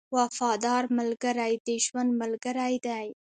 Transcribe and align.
•وفادار 0.17 0.83
ملګری 0.97 1.53
د 1.67 1.67
ژوند 1.85 2.09
ملګری 2.21 2.73
دی. 2.85 3.07